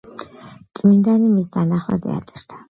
წმინდანი 0.79 1.29
მის 1.35 1.51
დანახვაზე 1.57 2.17
ატირდა. 2.17 2.59